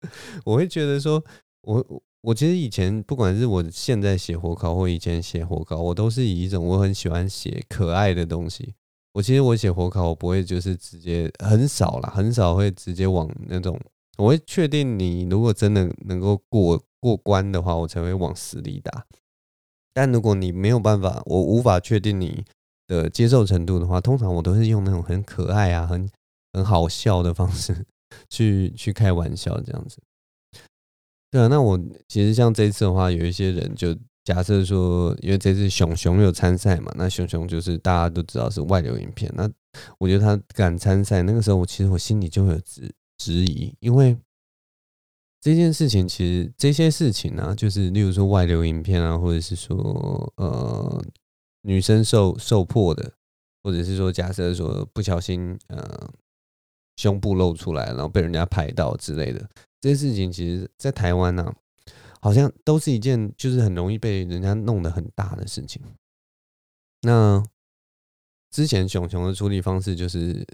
[0.46, 1.24] 我会觉得说，
[1.64, 8.74] 我我其实以前不管是我现在写火烤或以前写火烤，我都是以一种我很喜欢写可爱的东西。
[9.14, 13.80] 我其实我写火烤，我不会就是直接很少啦，很少会直接往那种。
[14.18, 19.06] 我会确定你如果真的能够过过关的话，我才会往死里打。
[19.94, 22.46] 但如果你没有办法，我无法确定你
[22.88, 26.10] 的接受程度的话，通常我都是用那种很可爱啊、很
[26.54, 27.86] 很好笑的方式。
[28.30, 29.98] 去去开玩笑这样子，
[31.32, 39.50] 对啊，那我其实像这次的话，有一些人就假设说，因为这次熊熊有参赛嘛，那熊熊就是大家都知道是外流影片，那
[39.98, 44.18] 我觉得他敢参赛，那个时候我其实我心里就会有质质疑，因为
[45.40, 51.04] 这件事情其实这些事情呢、就是例如说外流影片啊，或者是说呃
[51.62, 53.14] 女生受受迫的，
[53.64, 56.12] 或者是说假设说不小心呃。
[56.98, 59.50] 胸部露出来，然后被人家拍到之类的
[59.80, 61.56] 这些事情，其实，在台湾呢、啊，
[62.22, 65.82] 好像都是一件就是很容易被人家弄得很大的事情。
[67.02, 67.44] 那
[68.52, 70.46] 之前熊熊的处理方式就是，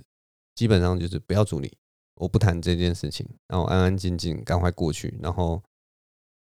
[0.56, 1.76] 基本上就是不要处理，
[2.16, 5.18] 我不谈这件事情，然后安安静静赶快过去。
[5.22, 5.62] 然后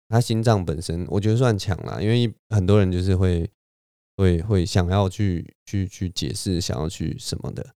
[0.10, 3.50] 他心脏本身，我觉得算强了，因为很多人就是会
[4.18, 7.74] 会会想要去去去解释，想要去什么的，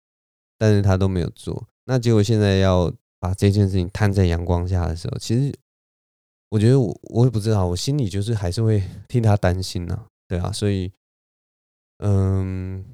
[0.59, 1.67] 但是他都没有做。
[1.85, 5.53] 那结果现在要把这件事情摊在阳光下的时候，其实
[6.49, 10.91] 我觉得我我也不知道，我心里就是还是会 替他担心呐，对啊，所以
[11.97, 12.85] 嗯，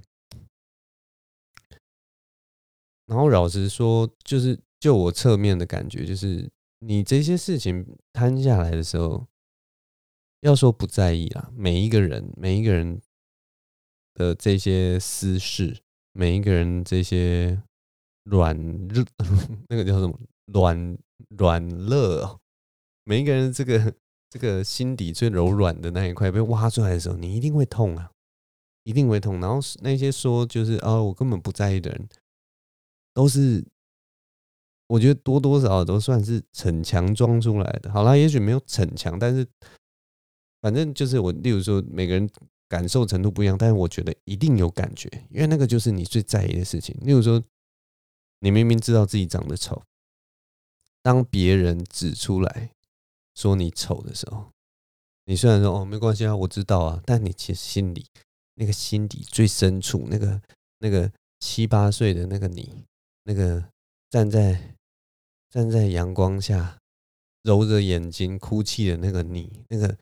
[3.06, 9.28] 然后老实说，就是就我侧面的感觉，就是你这些事情摊下来的时候，
[10.42, 13.02] 要说不在意啊，每一个人，每一个人
[14.14, 17.64] 的这些私事，每一个人这些
[18.30, 18.56] 软
[18.90, 19.04] 热，
[19.70, 20.20] 那个叫什么
[20.54, 20.98] 软
[21.30, 22.40] 软肋，
[23.04, 23.94] 每一个人这个
[24.30, 28.12] 这个心底最柔软的那一块被挖出来的时候，你一定会痛啊，
[28.84, 29.40] 一定会痛。
[29.40, 32.10] 然后那些说就是啊，我根本不在意的人，
[33.14, 33.66] 都是。
[34.90, 37.92] 我觉得多多少少都算是逞强装出来的。
[37.92, 39.46] 好啦，也许没有逞强，但是
[40.62, 42.30] 反正就是我，例如说每个人
[42.70, 46.96] 感受程度不一样，但是我觉得一定有感觉，因为那个就是你最在意的事情。
[47.02, 47.44] 例如说，
[48.40, 49.82] 你明明知道自己长得丑，
[51.02, 52.72] 当别人指出来
[53.36, 54.52] 说你丑的时候，
[55.26, 58.06] 你虽然说哦没关系啊，我知道啊，但你其实心里
[58.56, 60.42] 那个心底最深处那个
[60.80, 62.86] 那个七八岁的那个你，
[63.24, 63.64] 那个
[64.10, 64.74] 站在。
[65.50, 66.78] 站在阳光下，
[67.42, 69.98] 揉着眼睛哭泣的那个你，那个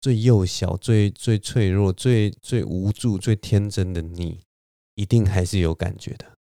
[0.00, 4.40] 最幼小、最最脆弱、最最无助、最天真的你，
[4.94, 6.37] 一定还是有感觉的。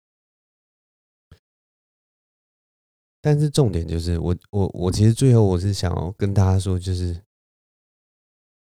[3.26, 7.20] 但是重点就是，我我我其实最后我是想要跟大家说，就是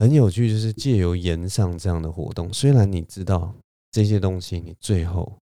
[0.00, 3.54] 很有趣，就是借由炎上这样的活动，虽然你知道
[3.92, 5.38] 这些东西，你最后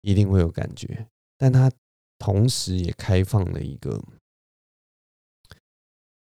[0.00, 1.06] 一定会有感觉，
[1.38, 1.70] 但它。
[2.16, 4.02] 同时也开放了一个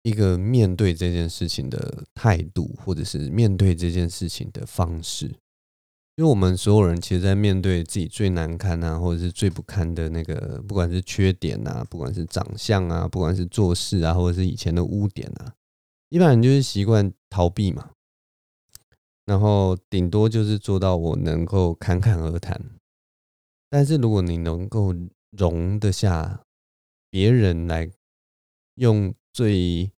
[0.03, 5.35] 一个面对这件事情的态度，或者是面对这件事情的方式。
[6.17, 15.55] 因为我们所有人其实，在面对自己最难堪啊，或者是最不堪的那个，不管是缺点啊，不管是长相啊，不管是做事啊，或者是以前的污点啊，
[16.11, 17.93] 一般人就是习惯逃避嘛，
[19.25, 22.61] 然后顶多就是做到我能够侃侃而谈。
[23.71, 24.95] 但是如果你能够
[25.31, 26.43] 容得下
[27.09, 27.91] 别人来
[28.75, 29.91] 用最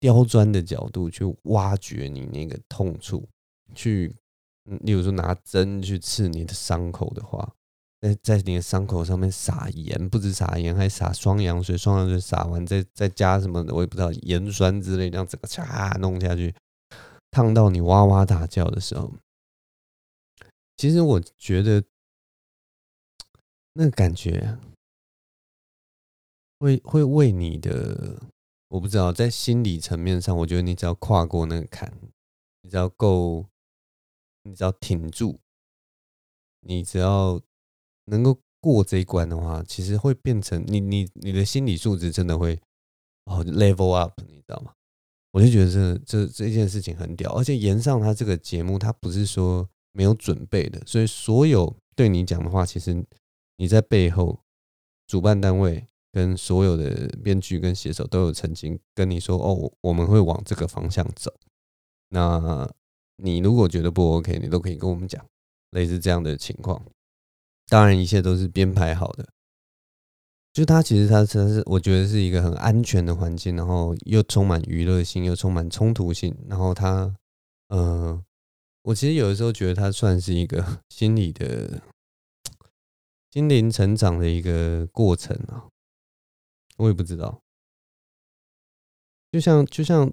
[0.00, 3.28] 刁钻的角度去挖掘你那个痛处，
[3.76, 4.16] 去，
[4.64, 7.52] 例如说拿针去刺你的伤口的话，
[8.00, 16.54] 在在你的伤口上面撒盐，不止撒盐，还撒双氧水，双氧水撒完再再加什么的，我也不知道盐酸之类，这样整个嚓弄下去，
[17.30, 19.12] 烫到你哇哇大叫的时候，
[20.76, 21.82] 其实我觉得
[23.74, 24.58] 那个感觉。
[26.62, 28.22] 会会为你的，
[28.68, 31.92] 我不知道，在心理层面上，我觉得你只要跨过那个坎，
[32.60, 33.44] 你只要够，
[34.42, 35.40] 你只要挺住，
[36.60, 37.40] 你只要
[38.06, 42.60] 能够过这一关的话，其实会变成你你你的心理素质真的会
[43.24, 44.72] 哦 level up，你知道吗？
[45.32, 53.04] 我就觉得这这这件事情很屌，而且延上他这个节目，他不是说没有准备的，所以所有对你讲的话，其实
[53.56, 54.40] 你在背后
[55.06, 55.86] 主办单位。
[56.14, 61.32] 跟所有的编剧跟写手都有曾经跟你说哦，我们会往这个方向走。
[62.10, 62.70] 那
[63.22, 65.24] 你如果觉得不 OK，你都可以跟我们讲，
[65.70, 66.84] 类似这样的情况。
[67.68, 69.28] 当然，一切都是编排好的。
[70.52, 76.36] 就它其实它它是我觉得是一个很安全的环境，然后又充满娱乐性，又充满冲突性。
[76.46, 77.16] 然后它，
[77.68, 78.22] 呃，
[78.82, 81.80] 我其实有的时候觉得它算是一个 心理的
[83.30, 85.68] 心灵成长的一个过程啊。
[86.76, 87.40] 我也不知道，
[89.30, 90.12] 就像就像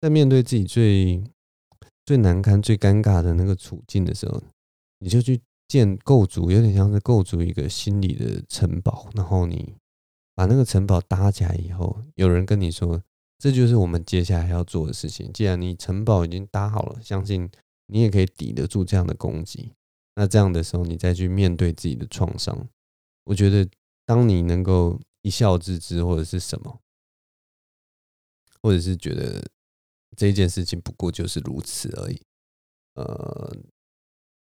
[0.00, 1.22] 在面对自己最
[2.04, 4.42] 最难堪、最尴尬的那个处境的时候，
[4.98, 9.10] 你就去建构筑，有点像是构筑一个心理的城堡。
[9.14, 9.74] 然后你
[10.34, 13.02] 把那个城堡搭起来以后，有人跟你说，
[13.38, 15.32] 这就是我们接下来要做的事情。
[15.32, 17.50] 既然你城堡已经搭好了，相信
[17.86, 19.72] 你也可以抵得住这样的攻击。
[20.14, 22.68] 那这样的时候，你再去面对自己的创伤，
[23.24, 23.68] 我觉得
[24.04, 25.00] 当你能够。
[25.24, 26.80] 一笑置之，或者是什么，
[28.60, 29.40] 或者是觉得
[30.16, 32.20] 这件事情不过就是如此而已。
[32.94, 33.56] 呃，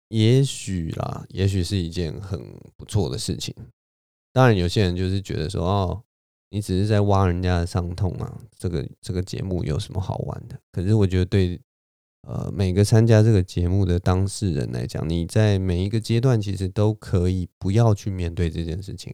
[0.09, 2.41] 也许啦，也许是一件很
[2.77, 3.55] 不错的事情。
[4.33, 6.03] 当然，有些人就是觉得说，哦，
[6.51, 10.59] 你只是在挖人家的伤痛啊，这个这个节目有什么好玩的？
[10.73, 11.61] 可是我觉得，对
[12.23, 19.13] 呃每个参加这个节目的当事人来讲，你在每一个阶段其实都可以不要去面对这件事情。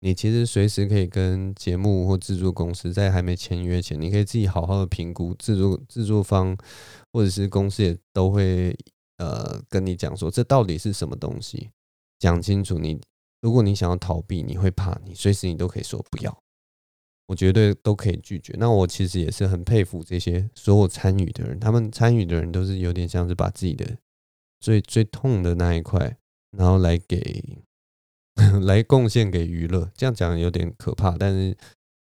[0.00, 6.56] 你其实随时可以跟节目或制作公司在还没签约前，你可以自己好好的评估制作制作方
[7.12, 8.76] 或者是公司也都会
[9.16, 11.70] 呃跟你讲说，这到底是什么东西，
[12.18, 13.00] 讲清楚你。
[13.40, 16.42] 如果你想要逃避，你会怕，你随时你都可以说不要，
[17.26, 18.54] 我绝对都可以拒绝。
[18.58, 23.96] 那我其实也是很佩服这些所有参与的人，他们参与的人都是有点像是把自己的
[24.60, 26.16] 最最痛的那一块，
[26.56, 27.42] 然后来给。
[28.64, 31.56] 来贡献给娱乐，这样讲有点可怕，但是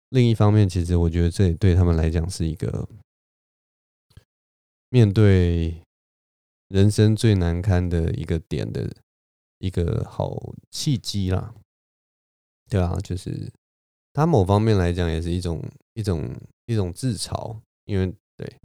[0.09, 2.89] 另一方面，其实我觉得这对他们来讲是一个
[4.89, 5.81] 面对
[6.69, 8.93] 人生最难堪的一个点的
[9.59, 11.55] 一个好契机啦，
[12.69, 13.53] 对啊，就是
[14.13, 15.63] 他某方面来讲也是一种
[15.95, 16.35] 一种
[16.67, 18.57] 一种自嘲，因为对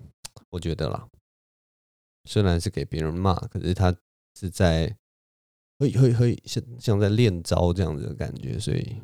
[0.50, 1.08] 我觉得啦，
[2.26, 3.96] 虽然是给别人骂，可是他
[4.34, 4.96] 是在
[5.80, 8.96] 会会会像像在练招这样子的感觉，所以。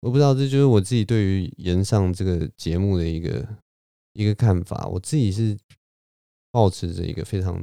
[0.00, 3.44] 我不知道，这就是我自己对于炎上这个节目的一个
[4.12, 4.86] 一个看法。
[4.86, 5.58] 我自己是
[6.52, 7.62] 保持着一个非常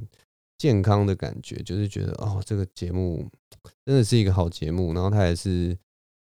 [0.57, 3.25] 健康的感觉，就是觉得哦，这个节目
[3.85, 5.77] 真的是一个好节目，然后它也是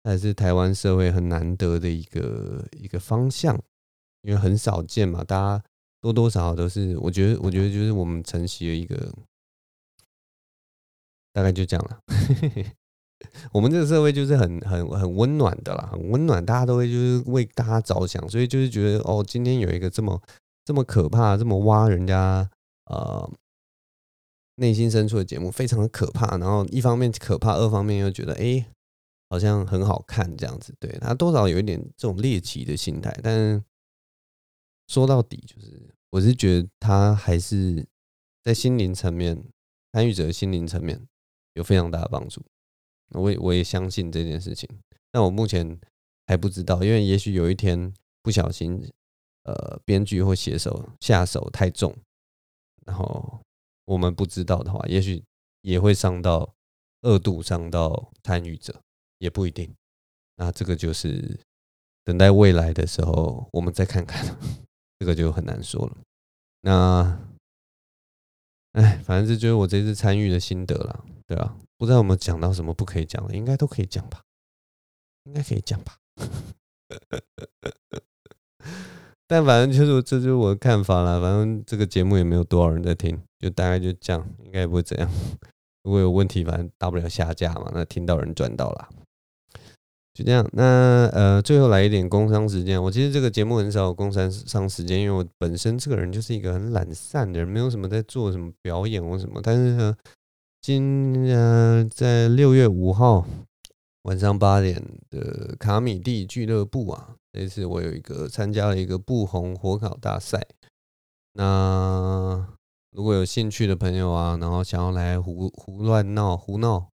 [0.01, 3.55] 它也是台湾社会很难得的一个一个方向，
[4.23, 5.63] 因为很少见嘛，大家
[6.01, 9.13] 多多少少都是，我觉得我觉得就是我们承袭了一个，
[11.33, 11.99] 大概就这样了。
[13.53, 20.19] 我们这个社会就是很很很温暖的啦，很温暖，大家都会就是为大家着想，所以就是觉得哦，今天有一个这么
[20.65, 22.49] 这么可怕、这么挖人家
[22.85, 23.31] 呃
[24.55, 26.37] 内心深处的节目，非常的可怕。
[26.37, 28.65] 然后一方面可怕，二方面又觉得哎，
[29.29, 30.73] 好像很好看这样子。
[30.79, 33.63] 对，他多少有一点这种猎奇的心态，但
[34.87, 37.87] 说到底，就是我是觉得他还是
[38.43, 39.43] 在心灵层面，
[39.93, 41.07] 参与者的心灵层面
[41.53, 42.41] 有非常大的帮助。
[43.09, 44.69] 我也我也相信这件事情，
[45.11, 45.79] 但我目前
[46.27, 48.81] 还不知道，因为也许有一天不小心，
[49.43, 51.93] 呃，编剧或写手下手太重，
[52.85, 53.41] 然后
[53.85, 55.21] 我们不知道的话，也许
[55.61, 56.53] 也会伤到
[57.01, 58.81] 二度伤到参与者，
[59.17, 59.73] 也不一定。
[60.37, 61.37] 那这个就是
[62.05, 64.37] 等待未来的时候，我们再看看，
[64.99, 65.97] 这个就很难说了。
[66.61, 67.19] 那，
[68.73, 71.55] 哎，反正这就是我这次参与的心得了，对吧？
[71.77, 74.21] 不知道有没有讲到什么不可以讲的，应该都可以讲吧？
[75.25, 75.97] 应该可以讲吧？
[79.27, 81.19] 但反正就是这就是我的看法啦。
[81.19, 85.09] 反正这个节目也没有多少人在听，就大概就这样，应该也不会怎样。
[85.83, 87.71] 如果有问题，反正大不了下架嘛。
[87.73, 88.89] 那听到人赚到了，
[90.21, 90.47] 就这样。
[90.53, 92.81] 那呃，最后来一点工商时间。
[92.81, 99.41] 我其实这个节目很少有工商商时间，因为我本身这个人就是一个很懒散的人，没有什么在做什么表演或什么。
[99.43, 99.95] 但是呢。
[100.63, 103.25] 今呃，在六月五号
[104.03, 110.39] 晚上八点的卡米蒂俱乐部啊，这次我有一个参加了一个不红火烤大赛。
[111.33, 112.45] 那
[112.91, 116.90] 如果有兴趣的朋友啊，然后想要来胡胡乱闹胡闹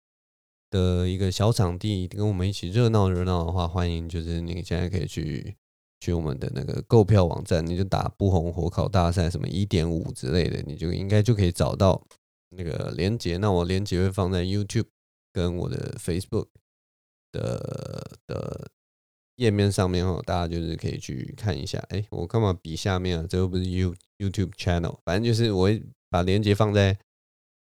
[0.69, 5.55] 的一个小场地，跟我们一起热闹热闹的话，欢迎就是你现在可以去
[5.99, 12.05] 去我们的那个购票网站，你就打不红火烤大赛什么一点五之类的，你就应该就可以找到。
[12.51, 14.85] 那个连接，那我连接会放在 YouTube
[15.33, 16.47] 跟我的 Facebook
[17.33, 18.71] 的的
[19.35, 21.77] 页面上面哦，大家就是可以去看一下。
[21.89, 23.27] 哎，我干嘛比下面啊？
[23.29, 25.69] 这又不是 You YouTube Channel，反正就是我
[26.09, 26.97] 把连接放在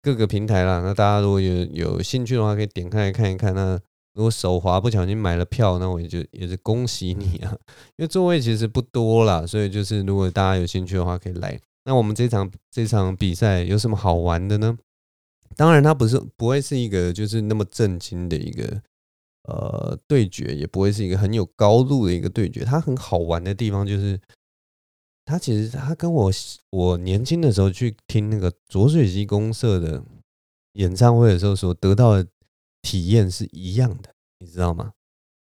[0.07, 0.81] 各个平台啦。
[0.85, 3.53] 那大家如果有有兴趣的话，可以点开来看一看。
[3.53, 3.77] 那
[4.15, 7.51] 如果手滑不小心买了票，那我也就也是恭喜你啊，
[7.99, 11.59] 因为座位其实不多啦，所以就是如果大家有兴趣的话，可以来。
[11.85, 14.79] 那我们这场这场比赛有什么好玩的呢？
[15.57, 18.81] 当然，它不是不会是一个就是那么震惊的一个
[19.49, 22.65] 呃对决，也不会是一个很有高度的一个对决。
[22.65, 24.21] 它很好玩的地方就是，
[25.27, 26.33] 它其实它跟我
[26.71, 30.03] 我年轻的时候去听那个浊水溪公社的
[30.75, 32.27] 演唱会的时候所得到的
[32.81, 34.93] 体验是一样的，你知道吗？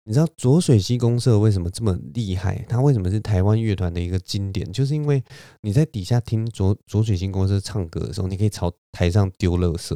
[0.04, 2.64] 你知道浊水溪公社为什么这么厉害？
[2.70, 4.72] 它为什么是台湾乐团的一个经典？
[4.72, 5.24] 就是因为
[5.62, 9.96] 你在底下听浊浊水溪公社唱歌的时候，你可以朝台上丢垃圾，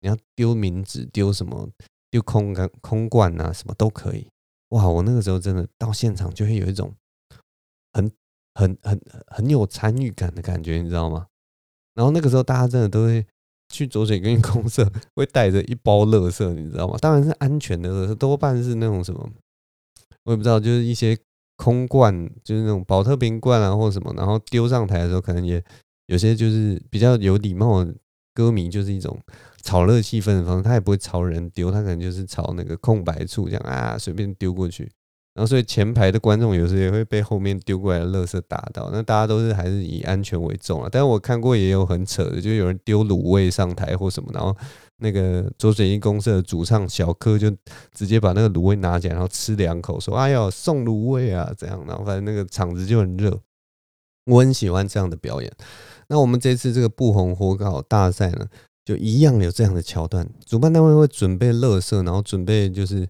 [0.00, 1.68] 你要丢名纸、丢什么、
[2.10, 4.26] 丢空罐、空罐啊，什么都可以。
[4.70, 4.88] 哇！
[4.88, 6.94] 我那个时候真的到现场就会有一种
[8.56, 8.98] 很、很、
[9.28, 11.26] 很、有参与感的感觉，你知道吗？
[11.94, 13.24] 然后那个时候大家真的都会
[13.68, 16.96] 去浊水溪公社，会带着一包垃圾，你知道吗？
[17.00, 19.28] 当然是安全的垃圾，多半是那种什么。
[20.24, 21.16] 我也不知道，就是一些
[21.56, 25.62] 空罐，就是那种宝特瓶罐啊，或什么，然后丢上台的时候，可能也
[26.06, 27.94] 有些就是比较有礼貌的
[28.34, 29.18] 歌迷，就是一种
[29.62, 34.90] 炒热气氛的方式，他也不会朝人丢，他可能就是朝那个空白处这样啊，随便丢过去。
[35.36, 38.88] 然后，所以前排的观众有时也会被后面丢过来的垃圾打到。
[38.90, 40.88] 那大家都是还是以安全为重啊。
[40.90, 44.56] 但是我看过也有很扯的，就有人丢卤味上台或什么，然后
[44.96, 47.54] 那个左水英公社的主唱小柯就
[47.92, 53.38] 直接把那个卤味拿起来，然后吃两口，说：“哎呦，送卤味啊！”这样，然后反正那个场子就很热。
[54.24, 55.52] 我很喜欢这样的表演。
[56.08, 58.46] 那我们这次这个不红火烤大赛呢，
[58.86, 60.26] 就一样有这样的桥段。
[60.46, 63.06] 主办单位会准备垃圾，然后准备就是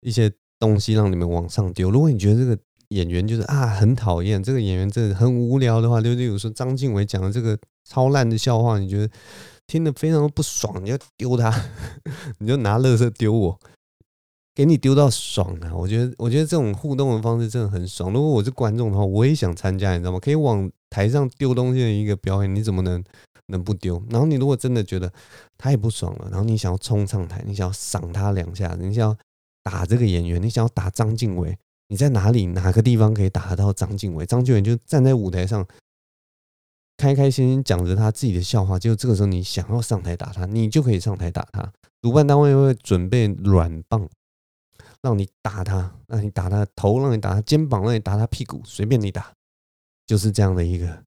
[0.00, 0.30] 一些。
[0.64, 1.90] 东西让你们往上丢。
[1.90, 2.58] 如果你觉得这个
[2.88, 9.10] 演员就是啊很讨厌这个演员，真的很无聊的话，就例如说张静伟讲的这个超烂的笑话，你觉得
[9.66, 11.52] 听得非常的不爽，你就丢他，
[12.38, 13.60] 你就拿乐色丢我，
[14.54, 15.74] 给你丢到爽啊！
[15.74, 18.12] 我觉得，我觉得这种互动的方式真的很爽。
[18.12, 20.18] 如果我是观众的话，我也想参加，你知道吗？
[20.20, 23.02] 可以往台上丢东西的一个表演，你怎么能
[23.46, 24.00] 能不丢？
[24.10, 25.12] 然后你如果真的觉得
[25.58, 29.16] 他也不爽了，然后你想要冲上台，你想要赏他两下，你想要
[29.64, 31.58] 打这个演员，你想要打张静伟。
[31.88, 32.46] 你在哪里？
[32.46, 34.24] 哪个地方可以打得到张静伟？
[34.24, 35.66] 张静伟就站在舞台上，
[36.96, 38.78] 开开心心讲着他自己的笑话。
[38.78, 41.72] 就这个时候，你想要上台打他，你就可以上台打他。
[42.00, 44.08] 主办单位会准备软棒，
[45.02, 49.32] 让你打他，让你打他头，让你打他肩膀，让你打他屁股，随便你打，
[50.06, 51.04] 就是这样的一个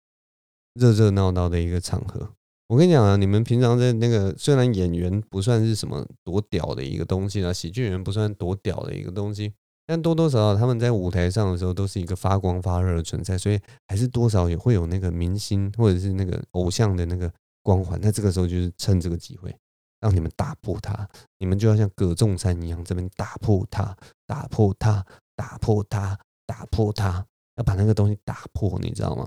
[0.75, 2.31] 热热闹闹的一个场合。
[2.67, 9.53] 我跟你讲啊，你们平常在那个虽然演员不算是什么多屌的一个东西啊，喜剧演员不算多屌的一个东西。
[9.85, 13.57] 但多多少少他们在舞台上的时候都是一个发光发热的存在，所以
[13.87, 17.31] 还是多少也会有那个明星或者是那个偶像的那个
[17.63, 17.97] 光环。
[18.01, 19.55] 那这个时候就是趁这个机会
[20.01, 21.07] 让你们打破它，
[21.39, 23.95] 你们就要像葛仲山一样这边打破它，
[24.25, 25.05] 打破它，
[25.37, 29.25] 打破它，打破它，要把那个东西打破，你知道吗？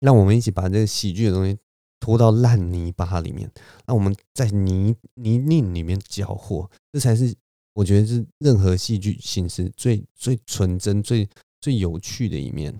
[0.00, 1.58] 让我们一起把这个喜剧的东西
[2.00, 3.50] 拖到烂泥巴里面，
[3.86, 7.34] 那我们在泥泥泞里面搅和，这才是。
[7.74, 11.28] 我觉得是任何戏剧形式最最纯真、最
[11.60, 12.76] 最有趣的一面。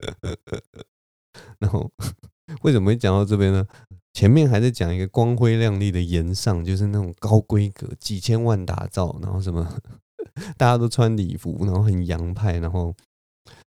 [1.58, 1.90] 然后
[2.60, 3.66] 为什么会讲到这边呢？
[4.12, 9.80] 前面还在讲一个光辉亮丽的炎上，就是那种高规格、几千万打造，然后什么
[10.58, 12.94] 大家都穿礼服，然后很洋派，然后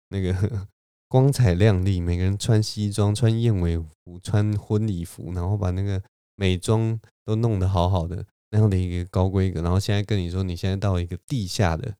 [0.10, 0.68] 那个
[1.14, 6.02] 光彩亮丽，每个人穿西装、穿燕尾服、穿婚礼服，然后把那个
[6.36, 8.26] 美妆都弄得好好的。
[8.50, 11.94] 那样的一个高规格，然后现在跟你说，你现在到一个地下的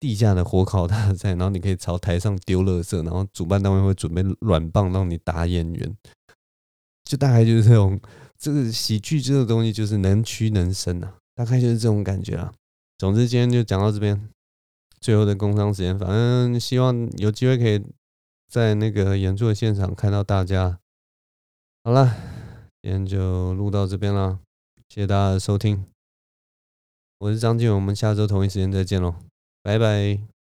[0.00, 5.96] 地下的火烤大赛，然后你可以朝台上丢垃圾，然后主办单位会准备软棒让你打演员，
[7.04, 8.00] 就大概就是这种
[8.36, 12.52] 这个喜剧这个东西就是能屈能伸啊，大概就是这种感觉啊。
[12.98, 14.28] 总之今天就讲到这边，
[15.00, 17.80] 最后的工商时间，反正希望有机会可以
[18.48, 20.78] 在那个演出的现场看到大家。
[21.84, 22.16] 好了，
[22.82, 24.40] 今天就录到这边了，
[24.88, 25.84] 谢谢大家的收听。
[27.18, 29.14] 我是张晋，我们下周同一时间再见喽，
[29.62, 30.35] 拜拜。